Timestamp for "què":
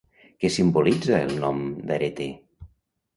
0.43-0.49